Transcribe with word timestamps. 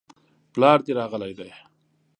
پلار 0.53 0.79
دي 0.85 0.91
راغلی 0.99 1.33
دی؟ 1.37 1.49